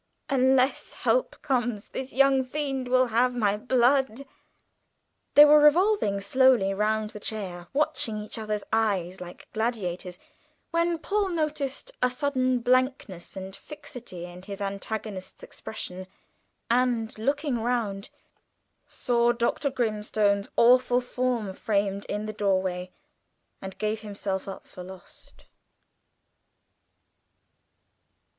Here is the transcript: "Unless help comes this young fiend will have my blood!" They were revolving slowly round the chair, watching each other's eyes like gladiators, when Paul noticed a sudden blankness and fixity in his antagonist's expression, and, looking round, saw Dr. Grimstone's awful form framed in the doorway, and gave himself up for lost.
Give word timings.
"Unless 0.31 0.93
help 0.93 1.35
comes 1.43 1.89
this 1.89 2.11
young 2.11 2.43
fiend 2.43 2.87
will 2.87 3.05
have 3.13 3.35
my 3.35 3.55
blood!" 3.55 4.25
They 5.35 5.45
were 5.45 5.59
revolving 5.59 6.21
slowly 6.21 6.73
round 6.73 7.11
the 7.11 7.19
chair, 7.19 7.67
watching 7.71 8.17
each 8.17 8.39
other's 8.39 8.63
eyes 8.73 9.21
like 9.21 9.47
gladiators, 9.53 10.17
when 10.71 10.97
Paul 10.97 11.29
noticed 11.29 11.91
a 12.01 12.09
sudden 12.09 12.61
blankness 12.61 13.37
and 13.37 13.55
fixity 13.55 14.25
in 14.25 14.41
his 14.41 14.59
antagonist's 14.59 15.43
expression, 15.43 16.07
and, 16.67 17.15
looking 17.19 17.59
round, 17.61 18.09
saw 18.89 19.31
Dr. 19.31 19.69
Grimstone's 19.69 20.49
awful 20.57 21.01
form 21.01 21.53
framed 21.53 22.05
in 22.05 22.25
the 22.25 22.33
doorway, 22.33 22.89
and 23.61 23.77
gave 23.77 23.99
himself 24.01 24.47
up 24.47 24.65
for 24.65 24.81
lost. 24.83 25.45